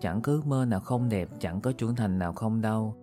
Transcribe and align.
Chẳng 0.00 0.22
cứ 0.22 0.42
mơ 0.44 0.64
nào 0.64 0.80
không 0.80 1.08
đẹp, 1.08 1.28
Chẳng 1.38 1.60
có 1.60 1.72
trưởng 1.72 1.96
thành 1.96 2.18
nào 2.18 2.32
không 2.32 2.60
đâu. 2.60 2.94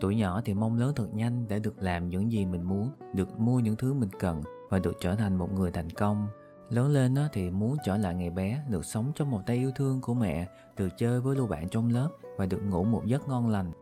Tuổi 0.00 0.16
nhỏ 0.16 0.40
thì 0.44 0.54
mong 0.54 0.76
lớn 0.76 0.92
thật 0.96 1.14
nhanh 1.14 1.48
để 1.48 1.58
được 1.58 1.82
làm 1.82 2.08
những 2.08 2.32
gì 2.32 2.46
mình 2.46 2.62
muốn, 2.62 2.90
Được 3.14 3.40
mua 3.40 3.60
những 3.60 3.76
thứ 3.76 3.94
mình 3.94 4.10
cần 4.18 4.42
Và 4.70 4.78
được 4.78 4.92
trở 5.00 5.14
thành 5.14 5.36
một 5.36 5.52
người 5.52 5.70
thành 5.70 5.90
công. 5.90 6.28
Lớn 6.70 6.90
lên 6.92 7.16
thì 7.32 7.50
muốn 7.50 7.76
trở 7.84 7.96
lại 7.96 8.14
ngày 8.14 8.30
bé, 8.30 8.64
Được 8.68 8.84
sống 8.84 9.12
trong 9.14 9.30
một 9.30 9.40
tay 9.46 9.56
yêu 9.56 9.70
thương 9.76 10.00
của 10.00 10.14
mẹ, 10.14 10.48
Được 10.76 10.88
chơi 10.98 11.20
với 11.20 11.36
lưu 11.36 11.46
bạn 11.46 11.68
trong 11.68 11.88
lớp 11.88 12.08
Và 12.36 12.46
được 12.46 12.60
ngủ 12.70 12.84
một 12.84 13.02
giấc 13.06 13.28
ngon 13.28 13.48
lành. 13.48 13.72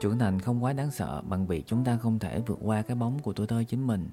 Trưởng 0.00 0.18
thành 0.18 0.40
không 0.40 0.64
quá 0.64 0.72
đáng 0.72 0.90
sợ 0.90 1.22
Bằng 1.22 1.46
vì 1.46 1.62
chúng 1.66 1.84
ta 1.84 1.96
không 1.96 2.18
thể 2.18 2.40
vượt 2.46 2.58
qua 2.62 2.82
cái 2.82 2.96
bóng 2.96 3.18
của 3.18 3.32
tuổi 3.32 3.46
thơ 3.46 3.64
chính 3.68 3.86
mình. 3.86 4.10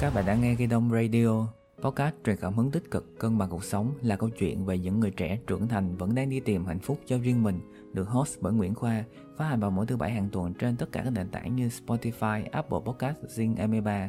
Các 0.00 0.14
bạn 0.14 0.26
đã 0.26 0.34
nghe 0.34 0.54
Ghi 0.54 0.66
Đông 0.66 0.90
Radio. 0.90 1.46
Podcast 1.82 2.14
truyền 2.24 2.36
cảm 2.36 2.54
hứng 2.54 2.70
tích 2.70 2.90
cực, 2.90 3.18
cân 3.18 3.38
bằng 3.38 3.48
cuộc 3.50 3.64
sống 3.64 3.92
là 4.02 4.16
câu 4.16 4.30
chuyện 4.30 4.64
về 4.64 4.78
những 4.78 5.00
người 5.00 5.10
trẻ 5.10 5.38
trưởng 5.46 5.68
thành 5.68 5.96
vẫn 5.96 6.14
đang 6.14 6.30
đi 6.30 6.40
tìm 6.40 6.64
hạnh 6.64 6.78
phúc 6.78 7.00
cho 7.06 7.18
riêng 7.18 7.42
mình, 7.42 7.60
được 7.92 8.08
host 8.08 8.38
bởi 8.40 8.52
Nguyễn 8.52 8.74
Khoa, 8.74 9.04
phát 9.36 9.44
hành 9.44 9.60
vào 9.60 9.70
mỗi 9.70 9.86
thứ 9.86 9.96
bảy 9.96 10.10
hàng 10.10 10.28
tuần 10.32 10.54
trên 10.54 10.76
tất 10.76 10.92
cả 10.92 11.02
các 11.04 11.10
nền 11.10 11.28
tảng 11.28 11.56
như 11.56 11.68
Spotify, 11.68 12.44
Apple 12.52 12.78
Podcast, 12.84 13.18
Zing 13.18 13.54
MP3. 13.56 14.08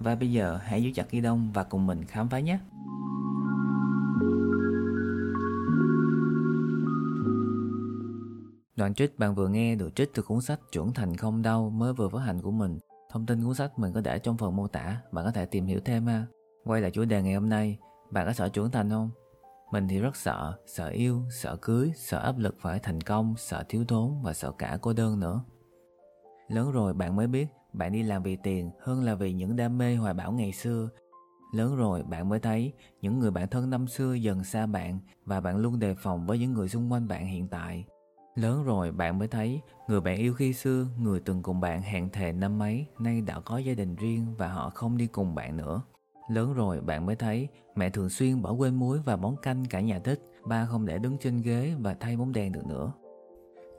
Và 0.00 0.14
bây 0.14 0.32
giờ 0.32 0.58
hãy 0.62 0.82
giữ 0.82 0.90
chặt 0.94 1.10
ghi 1.10 1.20
đông 1.20 1.52
và 1.54 1.64
cùng 1.64 1.86
mình 1.86 2.04
khám 2.04 2.28
phá 2.28 2.40
nhé! 2.40 2.58
Đoạn 8.76 8.94
trích 8.94 9.18
bạn 9.18 9.34
vừa 9.34 9.48
nghe 9.48 9.74
được 9.74 9.96
trích 9.96 10.10
từ 10.14 10.22
cuốn 10.22 10.40
sách 10.40 10.60
Trưởng 10.72 10.92
thành 10.92 11.16
không 11.16 11.42
đau 11.42 11.70
mới 11.70 11.92
vừa 11.92 12.08
phát 12.08 12.18
hành 12.18 12.42
của 12.42 12.50
mình. 12.50 12.78
Thông 13.10 13.26
tin 13.26 13.44
cuốn 13.44 13.54
sách 13.54 13.78
mình 13.78 13.92
có 13.92 14.00
để 14.00 14.18
trong 14.18 14.36
phần 14.36 14.56
mô 14.56 14.68
tả, 14.68 15.00
bạn 15.12 15.24
có 15.24 15.30
thể 15.30 15.46
tìm 15.46 15.66
hiểu 15.66 15.80
thêm 15.84 16.06
ha. 16.06 16.26
Quay 16.64 16.80
lại 16.80 16.90
chủ 16.90 17.04
đề 17.04 17.22
ngày 17.22 17.34
hôm 17.34 17.48
nay, 17.48 17.78
bạn 18.10 18.26
có 18.26 18.32
sợ 18.32 18.48
trưởng 18.48 18.70
thành 18.70 18.90
không? 18.90 19.10
Mình 19.72 19.88
thì 19.88 19.98
rất 19.98 20.16
sợ, 20.16 20.58
sợ 20.66 20.88
yêu, 20.88 21.22
sợ 21.30 21.56
cưới, 21.56 21.92
sợ 21.96 22.18
áp 22.18 22.38
lực 22.38 22.56
phải 22.60 22.78
thành 22.78 23.00
công, 23.00 23.34
sợ 23.36 23.64
thiếu 23.68 23.84
thốn 23.88 24.22
và 24.22 24.32
sợ 24.32 24.52
cả 24.58 24.78
cô 24.82 24.92
đơn 24.92 25.20
nữa. 25.20 25.44
Lớn 26.48 26.72
rồi 26.72 26.94
bạn 26.94 27.16
mới 27.16 27.26
biết 27.26 27.46
bạn 27.72 27.92
đi 27.92 28.02
làm 28.02 28.22
vì 28.22 28.36
tiền 28.36 28.70
hơn 28.80 29.04
là 29.04 29.14
vì 29.14 29.32
những 29.32 29.56
đam 29.56 29.78
mê 29.78 29.96
hoài 29.96 30.14
bão 30.14 30.32
ngày 30.32 30.52
xưa. 30.52 30.88
Lớn 31.54 31.76
rồi 31.76 32.02
bạn 32.02 32.28
mới 32.28 32.40
thấy 32.40 32.72
những 33.00 33.18
người 33.18 33.30
bạn 33.30 33.48
thân 33.48 33.70
năm 33.70 33.88
xưa 33.88 34.14
dần 34.14 34.44
xa 34.44 34.66
bạn 34.66 35.00
và 35.24 35.40
bạn 35.40 35.56
luôn 35.56 35.78
đề 35.78 35.94
phòng 35.94 36.26
với 36.26 36.38
những 36.38 36.52
người 36.52 36.68
xung 36.68 36.92
quanh 36.92 37.08
bạn 37.08 37.26
hiện 37.26 37.48
tại. 37.48 37.84
Lớn 38.34 38.64
rồi 38.64 38.92
bạn 38.92 39.18
mới 39.18 39.28
thấy 39.28 39.60
người 39.88 40.00
bạn 40.00 40.16
yêu 40.16 40.34
khi 40.34 40.52
xưa, 40.52 40.86
người 40.98 41.20
từng 41.20 41.42
cùng 41.42 41.60
bạn 41.60 41.82
hẹn 41.82 42.10
thề 42.10 42.32
năm 42.32 42.58
mấy, 42.58 42.86
nay 42.98 43.20
đã 43.20 43.40
có 43.40 43.58
gia 43.58 43.74
đình 43.74 43.96
riêng 43.96 44.34
và 44.38 44.48
họ 44.48 44.70
không 44.70 44.96
đi 44.96 45.06
cùng 45.06 45.34
bạn 45.34 45.56
nữa. 45.56 45.82
Lớn 46.28 46.54
rồi 46.54 46.80
bạn 46.80 47.06
mới 47.06 47.16
thấy 47.16 47.48
mẹ 47.76 47.90
thường 47.90 48.08
xuyên 48.08 48.42
bỏ 48.42 48.52
quên 48.52 48.74
muối 48.74 48.98
và 49.04 49.16
món 49.16 49.36
canh 49.36 49.64
cả 49.64 49.80
nhà 49.80 49.98
thích, 49.98 50.20
ba 50.46 50.66
không 50.66 50.86
để 50.86 50.98
đứng 50.98 51.18
trên 51.18 51.42
ghế 51.42 51.74
và 51.80 51.94
thay 51.94 52.16
bóng 52.16 52.32
đèn 52.32 52.52
được 52.52 52.66
nữa. 52.66 52.92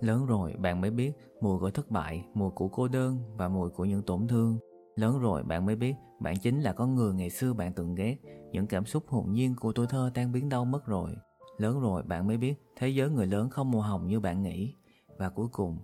Lớn 0.01 0.25
rồi 0.25 0.53
bạn 0.53 0.81
mới 0.81 0.91
biết 0.91 1.11
mùi 1.41 1.59
của 1.59 1.69
thất 1.69 1.91
bại, 1.91 2.25
mùi 2.33 2.51
của 2.51 2.67
cô 2.67 2.87
đơn 2.87 3.17
và 3.37 3.47
mùi 3.47 3.69
của 3.69 3.85
những 3.85 4.01
tổn 4.01 4.27
thương. 4.27 4.57
Lớn 4.95 5.19
rồi 5.19 5.43
bạn 5.43 5.65
mới 5.65 5.75
biết 5.75 5.93
bạn 6.19 6.35
chính 6.37 6.61
là 6.61 6.73
con 6.73 6.95
người 6.95 7.13
ngày 7.13 7.29
xưa 7.29 7.53
bạn 7.53 7.73
từng 7.73 7.95
ghét, 7.95 8.17
những 8.51 8.67
cảm 8.67 8.85
xúc 8.85 9.03
hồn 9.07 9.33
nhiên 9.33 9.55
của 9.55 9.71
tuổi 9.71 9.87
thơ 9.87 10.11
tan 10.13 10.31
biến 10.31 10.49
đâu 10.49 10.65
mất 10.65 10.85
rồi. 10.85 11.15
Lớn 11.57 11.81
rồi 11.81 12.03
bạn 12.03 12.27
mới 12.27 12.37
biết 12.37 12.53
thế 12.75 12.89
giới 12.89 13.09
người 13.09 13.27
lớn 13.27 13.49
không 13.49 13.71
màu 13.71 13.81
hồng 13.81 14.07
như 14.07 14.19
bạn 14.19 14.43
nghĩ. 14.43 14.75
Và 15.17 15.29
cuối 15.29 15.47
cùng, 15.51 15.77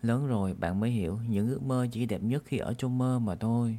lớn 0.00 0.26
rồi 0.26 0.54
bạn 0.54 0.80
mới 0.80 0.90
hiểu 0.90 1.18
những 1.28 1.48
ước 1.48 1.62
mơ 1.62 1.86
chỉ 1.92 2.06
đẹp 2.06 2.22
nhất 2.22 2.42
khi 2.46 2.58
ở 2.58 2.74
trong 2.74 2.98
mơ 2.98 3.18
mà 3.18 3.34
thôi 3.34 3.78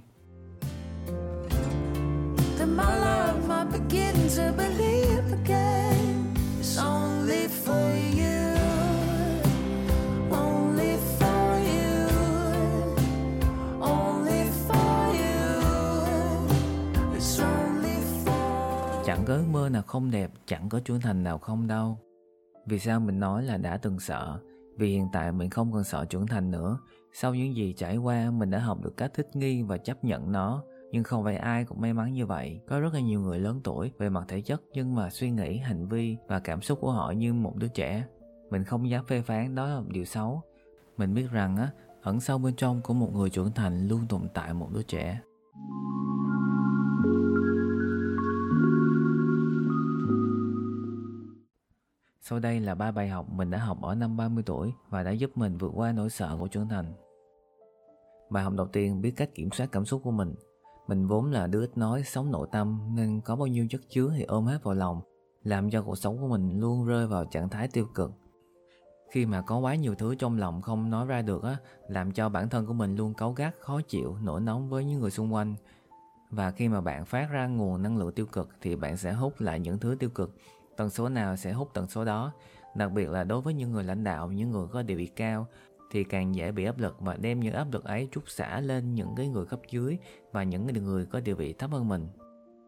my 2.76 2.84
love, 2.84 3.50
I 3.50 3.64
beginning 3.78 4.30
to 4.38 4.52
believe 4.58 5.32
again. 5.44 6.34
It's 6.60 6.78
only 6.78 7.48
for 7.48 7.86
you, 8.20 8.56
Chẳng 19.06 19.26
có 19.26 19.34
ước 19.34 19.46
mơ 19.52 19.70
nào 19.70 19.82
không 19.82 20.12
đẹp, 20.12 20.32
chẳng 20.46 20.70
có 20.70 20.80
trưởng 20.80 21.02
thành 21.02 21.24
nào 21.24 21.38
không 21.38 21.68
đâu. 21.68 21.98
Vì 22.66 22.80
sao 22.80 23.00
mình 23.00 23.20
nói 23.20 23.44
là 23.44 23.58
đã 23.58 23.78
từng 23.78 24.00
sợ? 24.00 24.40
Vì 24.78 24.90
hiện 24.90 25.08
tại 25.14 25.32
mình 25.32 25.50
không 25.50 25.72
còn 25.72 25.84
sợ 25.84 26.06
trưởng 26.06 26.28
thành 26.28 26.52
nữa. 26.52 26.78
Sau 27.14 27.36
những 27.36 27.56
gì 27.56 27.74
trải 27.78 27.98
qua, 27.98 28.32
mình 28.32 28.52
đã 28.52 28.60
học 28.60 28.78
được 28.84 28.98
cách 28.98 29.12
thích 29.14 29.28
nghi 29.34 29.62
và 29.62 29.78
chấp 29.78 30.04
nhận 30.04 30.32
nó 30.32 30.64
nhưng 30.96 31.04
không 31.04 31.24
phải 31.24 31.36
ai 31.36 31.66
cũng 31.66 31.82
may 31.82 31.94
mắn 31.94 32.14
như 32.14 32.26
vậy 32.26 32.60
có 32.68 32.80
rất 32.80 32.94
là 32.94 33.00
nhiều 33.00 33.22
người 33.22 33.40
lớn 33.40 33.62
tuổi 33.64 33.92
về 33.98 34.10
mặt 34.10 34.26
thể 34.28 34.42
chất, 34.42 34.62
nhưng 34.74 34.96
mà 34.96 35.10
suy 35.10 35.32
nghĩ, 35.32 35.58
hành 35.58 35.88
vi 35.88 36.18
và 36.28 36.40
cảm 36.40 36.62
xúc 36.62 36.80
của 36.82 36.92
họ 36.92 37.12
như 37.12 37.34
một 37.34 37.56
đứa 37.56 37.68
trẻ 37.68 38.04
mình 38.50 38.64
không 38.64 38.90
dám 38.90 39.06
phê 39.06 39.22
phán, 39.22 39.56
đó 39.56 39.68
là 39.68 39.80
một 39.80 39.88
điều 39.90 40.06
xấu 40.06 40.42
mình 40.98 41.14
biết 41.14 41.32
rằng 41.32 41.58
á, 41.58 41.72
ẩn 42.02 42.20
sâu 42.20 42.38
bên 42.38 42.56
trong 42.56 42.82
của 42.82 42.94
một 42.94 43.10
người 43.14 43.30
trưởng 43.30 43.52
thành 43.52 43.88
luôn 43.88 44.08
tồn 44.10 44.22
tại 44.34 44.54
một 44.54 44.70
đứa 44.74 44.82
trẻ 44.82 45.22
Sau 52.22 52.40
đây 52.40 52.60
là 52.60 52.76
ba 52.76 52.92
bài 52.92 53.10
học 53.10 53.30
mình 53.30 53.50
đã 53.50 53.58
học 53.58 53.82
ở 53.82 53.96
năm 53.96 54.18
30 54.18 54.44
tuổi 54.46 54.74
và 54.90 55.04
đã 55.04 55.12
giúp 55.12 55.38
mình 55.38 55.58
vượt 55.58 55.72
qua 55.76 55.92
nỗi 55.92 56.10
sợ 56.10 56.38
của 56.40 56.48
trưởng 56.48 56.68
thành. 56.68 56.94
Bài 58.30 58.44
học 58.44 58.54
đầu 58.54 58.68
tiên, 58.68 59.02
biết 59.02 59.12
cách 59.16 59.30
kiểm 59.36 59.50
soát 59.52 59.70
cảm 59.72 59.86
xúc 59.86 60.02
của 60.04 60.12
mình. 60.12 60.36
Mình 60.88 61.08
vốn 61.08 61.32
là 61.32 61.48
đứa 61.48 61.64
ít 61.64 61.78
nói, 61.78 62.04
sống 62.04 62.32
nội 62.32 62.48
tâm 62.52 62.80
nên 62.96 63.22
có 63.22 63.36
bao 63.36 63.48
nhiêu 63.48 63.68
chất 63.70 63.82
chứa 63.90 64.14
thì 64.18 64.24
ôm 64.24 64.46
hết 64.46 64.64
vào 64.64 64.74
lòng, 64.74 65.02
làm 65.44 65.70
cho 65.70 65.82
cuộc 65.82 65.98
sống 65.98 66.18
của 66.18 66.28
mình 66.28 66.60
luôn 66.60 66.86
rơi 66.86 67.08
vào 67.08 67.26
trạng 67.26 67.50
thái 67.50 67.68
tiêu 67.68 67.86
cực. 67.96 68.12
Khi 69.12 69.26
mà 69.26 69.42
có 69.42 69.58
quá 69.58 69.76
nhiều 69.76 69.96
thứ 69.96 70.16
trong 70.16 70.38
lòng 70.38 70.62
không 70.62 70.90
nói 70.90 71.06
ra 71.06 71.22
được 71.22 71.44
á, 71.44 71.58
làm 71.88 72.12
cho 72.12 72.30
bản 72.30 72.50
thân 72.50 72.66
của 72.66 72.74
mình 72.74 72.96
luôn 72.96 73.14
cáu 73.14 73.32
gắt, 73.32 73.56
khó 73.60 73.82
chịu, 73.82 74.18
nổi 74.24 74.42
nóng 74.42 74.70
với 74.70 74.86
những 74.86 75.00
người 75.00 75.12
xung 75.12 75.34
quanh. 75.34 75.56
Và 76.30 76.52
khi 76.52 76.68
mà 76.68 76.82
bạn 76.82 77.06
phát 77.06 77.32
ra 77.32 77.48
nguồn 77.48 77.84
năng 77.84 77.98
lượng 77.98 78.12
tiêu 78.12 78.26
cực 78.26 78.50
thì 78.62 78.76
bạn 78.76 78.98
sẽ 78.98 79.14
hút 79.14 79.42
lại 79.42 79.60
những 79.60 79.80
thứ 79.80 79.96
tiêu 80.00 80.10
cực. 80.10 80.36
Tần 80.78 80.90
số 80.90 81.10
nào 81.10 81.36
sẽ 81.36 81.54
hút 81.54 81.70
tần 81.74 81.88
số 81.88 82.06
đó. 82.06 82.32
Đặc 82.76 82.92
biệt 82.92 83.10
là 83.10 83.24
đối 83.24 83.42
với 83.42 83.54
những 83.54 83.72
người 83.72 83.84
lãnh 83.84 84.04
đạo, 84.04 84.32
những 84.32 84.52
người 84.52 84.68
có 84.68 84.82
địa 84.82 84.96
vị 84.96 85.06
cao 85.06 85.48
thì 85.92 86.04
càng 86.04 86.36
dễ 86.36 86.52
bị 86.52 86.66
áp 86.66 86.80
lực 86.80 86.96
và 87.00 87.18
đem 87.22 87.40
những 87.40 87.54
áp 87.54 87.68
lực 87.72 87.84
ấy 87.84 88.08
trút 88.12 88.24
xả 88.28 88.60
lên 88.60 88.94
những 88.94 89.10
cái 89.18 89.28
người 89.28 89.46
cấp 89.46 89.60
dưới 89.70 89.98
và 90.32 90.44
những 90.44 90.68
người 90.68 91.06
có 91.06 91.20
địa 91.20 91.34
vị 91.34 91.54
thấp 91.54 91.72
hơn 91.72 91.88
mình. 91.88 92.08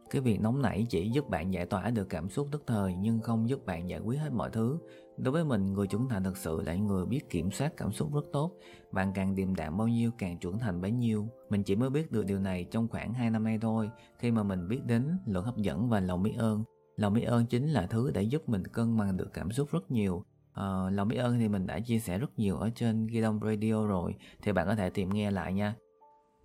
Cái 0.09 0.21
việc 0.21 0.41
nóng 0.41 0.61
nảy 0.61 0.85
chỉ 0.89 1.09
giúp 1.09 1.29
bạn 1.29 1.53
giải 1.53 1.65
tỏa 1.65 1.89
được 1.89 2.09
cảm 2.09 2.29
xúc 2.29 2.47
tức 2.51 2.63
thời 2.67 2.95
nhưng 2.95 3.19
không 3.19 3.49
giúp 3.49 3.65
bạn 3.65 3.89
giải 3.89 3.99
quyết 3.99 4.17
hết 4.17 4.29
mọi 4.33 4.49
thứ. 4.49 4.77
Đối 5.17 5.31
với 5.31 5.43
mình, 5.43 5.73
người 5.73 5.87
trưởng 5.87 6.09
thành 6.09 6.23
thực 6.23 6.37
sự 6.37 6.61
là 6.61 6.75
người 6.75 7.05
biết 7.05 7.29
kiểm 7.29 7.51
soát 7.51 7.77
cảm 7.77 7.91
xúc 7.91 8.13
rất 8.13 8.25
tốt. 8.33 8.51
Bạn 8.91 9.11
càng 9.15 9.35
điềm 9.35 9.55
đạm 9.55 9.77
bao 9.77 9.87
nhiêu 9.87 10.11
càng 10.17 10.37
trưởng 10.39 10.59
thành 10.59 10.81
bấy 10.81 10.91
nhiêu. 10.91 11.27
Mình 11.49 11.63
chỉ 11.63 11.75
mới 11.75 11.89
biết 11.89 12.11
được 12.11 12.25
điều 12.25 12.39
này 12.39 12.63
trong 12.63 12.87
khoảng 12.87 13.13
2 13.13 13.29
năm 13.29 13.43
nay 13.43 13.59
thôi, 13.61 13.89
khi 14.19 14.31
mà 14.31 14.43
mình 14.43 14.67
biết 14.67 14.85
đến 14.85 15.17
luật 15.25 15.45
hấp 15.45 15.57
dẫn 15.57 15.89
và 15.89 15.99
lòng 15.99 16.23
biết 16.23 16.33
ơn. 16.37 16.63
Lòng 16.95 17.13
biết 17.13 17.23
ơn 17.23 17.45
chính 17.45 17.67
là 17.67 17.87
thứ 17.87 18.11
để 18.11 18.21
giúp 18.21 18.49
mình 18.49 18.67
cân 18.67 18.97
bằng 18.97 19.17
được 19.17 19.29
cảm 19.33 19.51
xúc 19.51 19.69
rất 19.71 19.91
nhiều 19.91 20.23
Ờ, 20.57 20.85
uh, 20.87 20.93
lòng 20.93 21.07
biết 21.07 21.17
ơn 21.17 21.39
thì 21.39 21.47
mình 21.47 21.67
đã 21.67 21.79
chia 21.79 21.99
sẻ 21.99 22.17
rất 22.17 22.39
nhiều 22.39 22.57
ở 22.57 22.69
trên 22.75 23.07
ghi 23.07 23.21
đông 23.21 23.39
radio 23.43 23.87
rồi 23.87 24.15
thì 24.41 24.51
bạn 24.51 24.67
có 24.67 24.75
thể 24.75 24.89
tìm 24.89 25.09
nghe 25.09 25.31
lại 25.31 25.53
nha. 25.53 25.75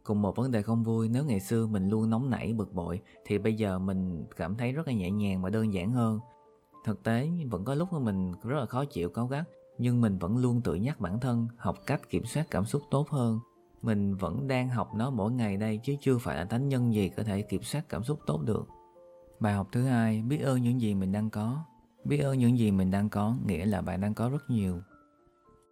Cùng 0.05 0.23
một 0.23 0.37
vấn 0.37 0.50
đề 0.50 0.62
không 0.62 0.84
vui 0.84 1.09
nếu 1.09 1.25
ngày 1.25 1.41
xưa 1.41 1.67
mình 1.67 1.89
luôn 1.89 2.11
nóng 2.11 2.31
nảy 2.31 2.53
bực 2.53 2.73
bội 2.73 3.00
thì 3.25 3.39
bây 3.39 3.55
giờ 3.55 3.78
mình 3.78 4.25
cảm 4.37 4.56
thấy 4.56 4.73
rất 4.73 4.87
là 4.87 4.93
nhẹ 4.93 5.11
nhàng 5.11 5.43
và 5.43 5.50
đơn 5.50 5.73
giản 5.73 5.93
hơn. 5.93 6.21
Thực 6.84 7.03
tế 7.03 7.31
vẫn 7.50 7.65
có 7.65 7.75
lúc 7.75 7.93
mà 7.93 7.99
mình 7.99 8.33
rất 8.43 8.59
là 8.59 8.67
khó 8.67 8.84
chịu 8.84 9.11
cáu 9.11 9.27
gắt 9.27 9.45
nhưng 9.78 10.00
mình 10.00 10.19
vẫn 10.19 10.37
luôn 10.37 10.61
tự 10.61 10.75
nhắc 10.75 11.00
bản 11.00 11.21
thân 11.21 11.49
học 11.56 11.77
cách 11.87 12.11
kiểm 12.11 12.25
soát 12.25 12.47
cảm 12.50 12.65
xúc 12.65 12.83
tốt 12.91 13.09
hơn. 13.11 13.41
Mình 13.83 14.15
vẫn 14.15 14.49
đang 14.49 14.69
học 14.69 14.94
nó 14.94 15.11
mỗi 15.11 15.33
ngày 15.33 15.56
đây 15.56 15.81
chứ 15.83 15.94
chưa 16.00 16.19
phải 16.19 16.37
là 16.37 16.44
thánh 16.44 16.69
nhân 16.69 16.94
gì 16.94 17.09
có 17.09 17.23
thể 17.23 17.43
kiểm 17.43 17.62
soát 17.62 17.89
cảm 17.89 18.05
xúc 18.05 18.19
tốt 18.27 18.43
được. 18.44 18.69
Bài 19.41 19.55
học 19.55 19.69
thứ 19.73 19.84
hai 19.84 20.23
biết 20.23 20.39
ơn 20.39 20.62
những 20.62 20.81
gì 20.81 20.94
mình 20.94 21.12
đang 21.12 21.31
có. 21.31 21.64
Biết 22.04 22.19
ơn 22.19 22.38
những 22.38 22.58
gì 22.58 22.70
mình 22.70 22.90
đang 22.90 23.08
có 23.08 23.37
nghĩa 23.46 23.66
là 23.66 23.81
bạn 23.81 24.00
đang 24.00 24.14
có 24.14 24.28
rất 24.28 24.50
nhiều. 24.50 24.81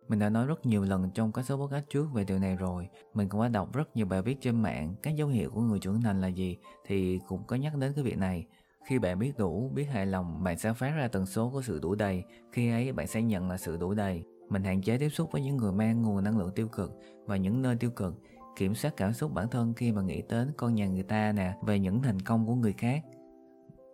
Mình 0.08 0.18
đã 0.18 0.28
nói 0.28 0.46
rất 0.46 0.66
nhiều 0.66 0.82
lần 0.82 1.10
trong 1.14 1.32
các 1.32 1.42
số 1.42 1.56
podcast 1.56 1.84
trước 1.88 2.12
về 2.12 2.24
điều 2.24 2.38
này 2.38 2.56
rồi. 2.56 2.88
Mình 3.14 3.28
cũng 3.28 3.42
đã 3.42 3.48
đọc 3.48 3.72
rất 3.72 3.96
nhiều 3.96 4.06
bài 4.06 4.22
viết 4.22 4.40
trên 4.40 4.62
mạng 4.62 4.94
các 5.02 5.16
dấu 5.16 5.28
hiệu 5.28 5.50
của 5.50 5.60
người 5.60 5.78
trưởng 5.78 6.02
thành 6.02 6.20
là 6.20 6.28
gì 6.28 6.56
thì 6.86 7.20
cũng 7.28 7.44
có 7.46 7.56
nhắc 7.56 7.76
đến 7.76 7.92
cái 7.92 8.04
việc 8.04 8.18
này. 8.18 8.46
Khi 8.88 8.98
bạn 8.98 9.18
biết 9.18 9.38
đủ, 9.38 9.70
biết 9.74 9.84
hài 9.84 10.06
lòng, 10.06 10.44
bạn 10.44 10.58
sẽ 10.58 10.72
phát 10.72 10.90
ra 10.90 11.08
tần 11.08 11.26
số 11.26 11.50
của 11.50 11.62
sự 11.62 11.78
đủ 11.82 11.94
đầy. 11.94 12.24
Khi 12.52 12.70
ấy 12.70 12.92
bạn 12.92 13.06
sẽ 13.06 13.22
nhận 13.22 13.48
là 13.48 13.58
sự 13.58 13.76
đủ 13.76 13.94
đầy. 13.94 14.24
Mình 14.48 14.64
hạn 14.64 14.82
chế 14.82 14.98
tiếp 14.98 15.08
xúc 15.08 15.32
với 15.32 15.42
những 15.42 15.56
người 15.56 15.72
mang 15.72 16.02
nguồn 16.02 16.24
năng 16.24 16.38
lượng 16.38 16.50
tiêu 16.54 16.68
cực 16.68 16.92
và 17.26 17.36
những 17.36 17.62
nơi 17.62 17.76
tiêu 17.76 17.90
cực. 17.90 18.14
Kiểm 18.56 18.74
soát 18.74 18.94
cảm 18.96 19.12
xúc 19.12 19.32
bản 19.34 19.48
thân 19.48 19.74
khi 19.74 19.92
mà 19.92 20.02
nghĩ 20.02 20.22
đến 20.28 20.52
con 20.56 20.74
nhà 20.74 20.86
người 20.86 21.02
ta 21.02 21.32
nè, 21.32 21.54
về 21.62 21.78
những 21.78 22.02
thành 22.02 22.20
công 22.20 22.46
của 22.46 22.54
người 22.54 22.72
khác 22.72 23.02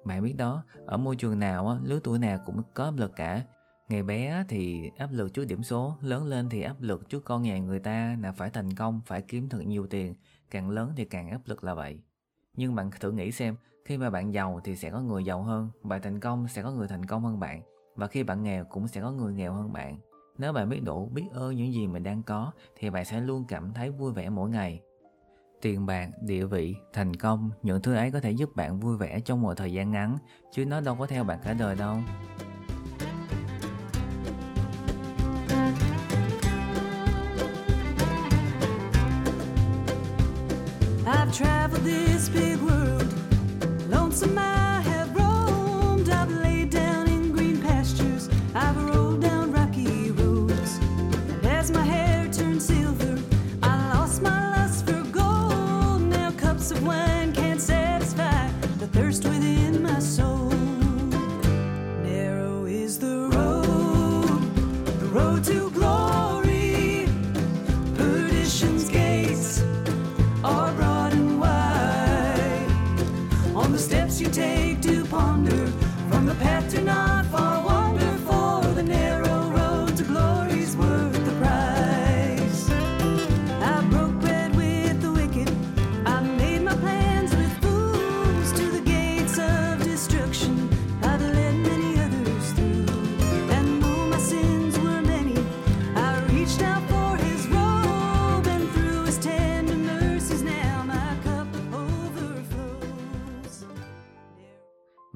bạn 0.07 0.23
biết 0.23 0.35
đó, 0.37 0.65
ở 0.87 0.97
môi 0.97 1.17
trường 1.17 1.39
nào, 1.39 1.79
lứa 1.85 2.01
tuổi 2.05 2.19
nào 2.19 2.39
cũng 2.47 2.63
có 2.75 2.85
áp 2.85 2.97
lực 2.97 3.13
cả. 3.17 3.43
Ngày 3.89 4.03
bé 4.03 4.45
thì 4.49 4.91
áp 4.99 5.09
lực 5.13 5.35
trước 5.35 5.45
điểm 5.45 5.63
số, 5.63 5.97
lớn 6.01 6.25
lên 6.25 6.49
thì 6.49 6.63
áp 6.63 6.77
lực 6.81 7.09
trước 7.09 7.25
con 7.25 7.43
nhà 7.43 7.59
người 7.59 7.79
ta 7.79 8.17
là 8.23 8.33
phải 8.33 8.51
thành 8.51 8.75
công, 8.75 9.01
phải 9.07 9.23
kiếm 9.23 9.49
thật 9.49 9.61
nhiều 9.67 9.87
tiền, 9.87 10.15
càng 10.51 10.71
lớn 10.71 10.93
thì 10.97 11.05
càng 11.05 11.31
áp 11.31 11.41
lực 11.47 11.65
là 11.65 11.75
vậy. 11.75 11.99
Nhưng 12.57 12.75
bạn 12.75 12.91
thử 13.01 13.13
nghĩ 13.13 13.33
xem, 13.33 13.57
Khi 13.87 13.97
mà 13.97 14.11
bạn 14.11 14.35
giàu 14.35 14.61
thì 14.65 14.77
sẽ 14.77 14.91
có 14.91 15.01
người 15.01 15.25
giàu 15.25 15.43
hơn, 15.43 15.71
bạn 15.83 16.03
thành 16.03 16.21
công 16.21 16.49
sẽ 16.49 16.63
có 16.63 16.71
người 16.71 16.89
thành 16.89 17.07
công 17.07 17.25
hơn 17.25 17.41
bạn 17.41 17.63
và 17.97 18.07
khi 18.07 18.23
bạn 18.23 18.43
nghèo 18.43 18.65
cũng 18.65 18.89
sẽ 18.89 19.01
có 19.01 19.13
người 19.13 19.35
nghèo 19.35 19.53
hơn 19.53 19.73
bạn. 19.73 19.99
Nếu 20.39 20.53
bạn 20.53 20.69
biết 20.69 20.81
đủ, 20.85 21.07
biết 21.15 21.25
ơn 21.33 21.57
những 21.57 21.73
gì 21.73 21.87
mình 21.87 22.03
đang 22.03 22.23
có 22.23 22.53
thì 22.77 22.91
bạn 22.91 23.05
sẽ 23.05 23.21
luôn 23.21 23.45
cảm 23.49 23.73
thấy 23.73 23.91
vui 23.91 24.13
vẻ 24.13 24.31
mỗi 24.31 24.51
ngày. 24.51 24.81
Tiền 25.67 25.87
bạc, 25.87 26.09
địa 26.21 26.45
vị, 26.45 26.75
thành 26.93 27.17
công, 27.17 27.51
những 27.63 27.83
thứ 27.83 27.95
ấy 27.95 28.11
có 28.11 28.21
thể 28.21 28.31
giúp 28.31 28.57
bạn 28.57 28.81
vui 28.81 28.97
vẻ 28.97 29.21
trong 29.21 29.43
một 29.43 29.55
thời 29.55 29.73
gian 29.73 29.91
ngắn, 29.91 30.19
chứ 30.53 30.65
nó 30.67 30.81
đâu 30.81 30.97
có 30.99 31.07
theo 31.07 31.25
bạn 31.25 31.39
cả 31.45 31.53
đời 31.53 31.75
đâu. 31.75 31.97
I've 41.07 41.33
traveled 41.33 41.85
this 41.85 42.31
big 42.35 42.59
world, 42.69 43.07
lonesome 43.91 44.66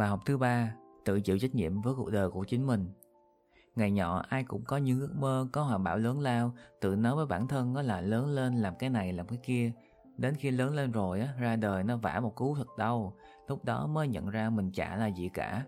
Bài 0.01 0.09
học 0.09 0.21
thứ 0.27 0.39
ba, 0.39 0.75
tự 1.05 1.21
chịu 1.21 1.39
trách 1.39 1.55
nhiệm 1.55 1.81
với 1.81 1.95
cuộc 1.95 2.11
đời 2.11 2.31
của 2.31 2.45
chính 2.45 2.67
mình. 2.67 2.89
Ngày 3.77 3.91
nhỏ 3.91 4.23
ai 4.29 4.45
cũng 4.45 4.65
có 4.65 4.77
những 4.77 5.01
ước 5.01 5.15
mơ, 5.19 5.47
có 5.53 5.63
hoài 5.63 5.79
bão 5.79 5.97
lớn 5.97 6.21
lao, 6.21 6.53
tự 6.81 6.97
nói 6.97 7.17
với 7.17 7.27
bản 7.27 7.49
thân 7.49 7.75
đó 7.75 7.83
là 7.83 8.01
lớn 8.01 8.27
lên 8.27 8.57
làm 8.57 8.75
cái 8.79 8.91
này 8.91 9.13
làm 9.13 9.27
cái 9.27 9.39
kia. 9.43 9.73
Đến 10.17 10.35
khi 10.35 10.51
lớn 10.51 10.75
lên 10.75 10.93
rồi 10.93 11.21
á, 11.21 11.35
ra 11.39 11.57
đời 11.57 11.85
nó 11.85 11.97
vả 11.97 12.21
một 12.21 12.35
cú 12.35 12.55
thật 12.55 12.79
đau, 12.79 13.17
lúc 13.49 13.65
đó 13.65 13.87
mới 13.87 14.09
nhận 14.09 14.31
ra 14.31 14.51
mình 14.51 14.71
chả 14.75 14.97
là 14.97 15.07
gì 15.07 15.29
cả. 15.35 15.65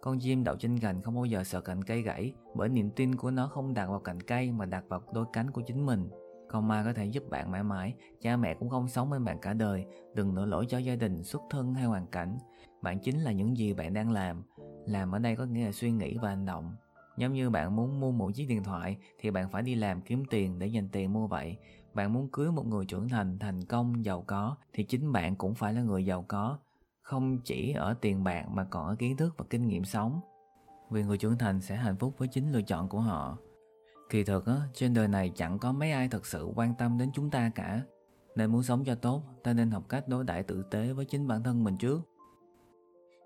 Con 0.00 0.18
chim 0.18 0.44
đậu 0.44 0.56
trên 0.56 0.78
cành 0.78 1.02
không 1.02 1.14
bao 1.14 1.24
giờ 1.24 1.44
sợ 1.44 1.60
cành 1.60 1.84
cây 1.84 2.02
gãy, 2.02 2.32
bởi 2.54 2.68
niềm 2.68 2.90
tin 2.90 3.16
của 3.16 3.30
nó 3.30 3.48
không 3.48 3.74
đặt 3.74 3.86
vào 3.86 4.00
cành 4.00 4.20
cây 4.20 4.52
mà 4.52 4.64
đặt 4.64 4.84
vào 4.88 5.02
đôi 5.12 5.24
cánh 5.32 5.50
của 5.50 5.62
chính 5.66 5.86
mình. 5.86 6.08
Con 6.48 6.68
ma 6.68 6.84
có 6.84 6.92
thể 6.92 7.04
giúp 7.04 7.24
bạn 7.30 7.50
mãi 7.50 7.62
mãi, 7.62 7.94
cha 8.20 8.36
mẹ 8.36 8.54
cũng 8.54 8.68
không 8.68 8.88
sống 8.88 9.10
bên 9.10 9.24
bạn 9.24 9.38
cả 9.38 9.52
đời, 9.52 9.86
đừng 10.14 10.34
đổ 10.34 10.46
lỗi 10.46 10.66
cho 10.68 10.78
gia 10.78 10.96
đình, 10.96 11.22
xuất 11.22 11.42
thân 11.50 11.74
hay 11.74 11.84
hoàn 11.84 12.06
cảnh. 12.06 12.38
Bạn 12.82 12.98
chính 12.98 13.20
là 13.20 13.32
những 13.32 13.56
gì 13.56 13.72
bạn 13.72 13.94
đang 13.94 14.10
làm. 14.10 14.42
Làm 14.86 15.12
ở 15.12 15.18
đây 15.18 15.36
có 15.36 15.44
nghĩa 15.44 15.64
là 15.64 15.72
suy 15.72 15.90
nghĩ 15.90 16.16
và 16.18 16.28
hành 16.28 16.46
động. 16.46 16.76
Giống 17.16 17.32
như 17.32 17.50
bạn 17.50 17.76
muốn 17.76 18.00
mua 18.00 18.12
một 18.12 18.30
chiếc 18.34 18.46
điện 18.46 18.64
thoại 18.64 18.96
thì 19.18 19.30
bạn 19.30 19.50
phải 19.50 19.62
đi 19.62 19.74
làm 19.74 20.00
kiếm 20.00 20.24
tiền 20.30 20.58
để 20.58 20.66
dành 20.66 20.88
tiền 20.88 21.12
mua 21.12 21.26
vậy. 21.26 21.56
Bạn 21.94 22.12
muốn 22.12 22.28
cưới 22.32 22.52
một 22.52 22.66
người 22.66 22.84
trưởng 22.84 23.08
thành, 23.08 23.38
thành 23.38 23.64
công, 23.64 24.04
giàu 24.04 24.24
có 24.26 24.56
thì 24.72 24.84
chính 24.84 25.12
bạn 25.12 25.36
cũng 25.36 25.54
phải 25.54 25.74
là 25.74 25.82
người 25.82 26.04
giàu 26.04 26.24
có. 26.28 26.58
Không 27.02 27.38
chỉ 27.44 27.72
ở 27.72 27.94
tiền 28.00 28.24
bạc 28.24 28.44
mà 28.48 28.64
còn 28.64 28.86
ở 28.86 28.96
kiến 28.96 29.16
thức 29.16 29.34
và 29.38 29.44
kinh 29.50 29.68
nghiệm 29.68 29.84
sống. 29.84 30.20
Vì 30.90 31.02
người 31.02 31.18
trưởng 31.18 31.38
thành 31.38 31.60
sẽ 31.60 31.76
hạnh 31.76 31.96
phúc 31.96 32.14
với 32.18 32.28
chính 32.28 32.52
lựa 32.52 32.62
chọn 32.62 32.88
của 32.88 33.00
họ. 33.00 33.38
Kỳ 34.10 34.24
thực 34.24 34.46
á, 34.46 34.56
trên 34.74 34.94
đời 34.94 35.08
này 35.08 35.32
chẳng 35.34 35.58
có 35.58 35.72
mấy 35.72 35.92
ai 35.92 36.08
thật 36.08 36.26
sự 36.26 36.48
quan 36.54 36.74
tâm 36.74 36.98
đến 36.98 37.10
chúng 37.14 37.30
ta 37.30 37.50
cả. 37.54 37.82
Nên 38.36 38.52
muốn 38.52 38.62
sống 38.62 38.84
cho 38.84 38.94
tốt, 38.94 39.22
ta 39.42 39.52
nên 39.52 39.70
học 39.70 39.82
cách 39.88 40.08
đối 40.08 40.24
đãi 40.24 40.42
tử 40.42 40.62
tế 40.70 40.92
với 40.92 41.04
chính 41.04 41.26
bản 41.26 41.42
thân 41.42 41.64
mình 41.64 41.76
trước. 41.76 42.00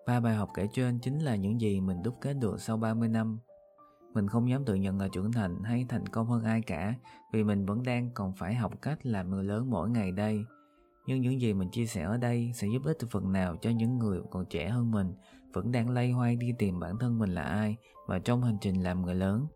Ba 0.06 0.20
bài 0.20 0.34
học 0.34 0.50
kể 0.54 0.68
trên 0.72 0.98
chính 0.98 1.18
là 1.18 1.36
những 1.36 1.60
gì 1.60 1.80
mình 1.80 2.02
đúc 2.02 2.14
kết 2.20 2.34
được 2.34 2.60
sau 2.60 2.76
30 2.76 3.08
năm. 3.08 3.38
Mình 4.14 4.28
không 4.28 4.50
dám 4.50 4.64
tự 4.64 4.74
nhận 4.74 5.00
là 5.00 5.08
trưởng 5.08 5.32
thành 5.32 5.62
hay 5.62 5.86
thành 5.88 6.06
công 6.06 6.26
hơn 6.26 6.44
ai 6.44 6.62
cả 6.62 6.94
vì 7.32 7.44
mình 7.44 7.66
vẫn 7.66 7.82
đang 7.82 8.10
còn 8.14 8.32
phải 8.32 8.54
học 8.54 8.72
cách 8.82 9.06
làm 9.06 9.30
người 9.30 9.44
lớn 9.44 9.70
mỗi 9.70 9.90
ngày 9.90 10.12
đây. 10.12 10.44
Nhưng 11.06 11.20
những 11.20 11.40
gì 11.40 11.54
mình 11.54 11.70
chia 11.70 11.86
sẻ 11.86 12.02
ở 12.02 12.16
đây 12.16 12.52
sẽ 12.54 12.68
giúp 12.72 12.82
ích 12.84 12.98
phần 13.10 13.32
nào 13.32 13.56
cho 13.56 13.70
những 13.70 13.98
người 13.98 14.20
còn 14.30 14.46
trẻ 14.46 14.68
hơn 14.68 14.90
mình 14.90 15.14
vẫn 15.52 15.72
đang 15.72 15.90
lay 15.90 16.10
hoay 16.10 16.36
đi 16.36 16.52
tìm 16.58 16.80
bản 16.80 16.98
thân 16.98 17.18
mình 17.18 17.30
là 17.30 17.42
ai 17.42 17.76
và 18.06 18.18
trong 18.18 18.42
hành 18.42 18.58
trình 18.60 18.82
làm 18.82 19.02
người 19.02 19.14
lớn. 19.14 19.46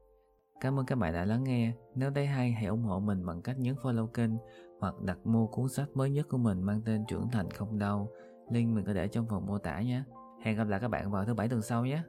Cảm 0.64 0.78
ơn 0.78 0.86
các 0.86 0.98
bạn 0.98 1.12
đã 1.12 1.24
lắng 1.24 1.44
nghe. 1.44 1.72
Nếu 1.94 2.10
thấy 2.10 2.26
hay, 2.26 2.52
hãy 2.52 2.66
ủng 2.66 2.82
hộ 2.82 3.00
mình 3.00 3.26
bằng 3.26 3.42
cách 3.42 3.58
nhấn 3.58 3.74
follow 3.74 4.06
kênh 4.06 4.30
hoặc 4.80 4.94
đặt 5.00 5.18
mua 5.24 5.46
cuốn 5.46 5.68
sách 5.68 5.88
mới 5.94 6.10
nhất 6.10 6.26
của 6.28 6.38
mình 6.38 6.62
mang 6.62 6.82
tên 6.84 7.04
Trưởng 7.08 7.28
thành 7.32 7.50
không 7.50 7.78
đau. 7.78 8.08
Link 8.50 8.74
mình 8.74 8.84
có 8.84 8.92
để 8.92 9.08
trong 9.08 9.26
phần 9.26 9.46
mô 9.46 9.58
tả 9.58 9.80
nhé. 9.80 10.02
Hẹn 10.42 10.56
gặp 10.56 10.68
lại 10.68 10.80
các 10.80 10.88
bạn 10.88 11.10
vào 11.10 11.24
thứ 11.24 11.34
bảy 11.34 11.48
tuần 11.48 11.62
sau 11.62 11.84
nhé. 11.84 12.02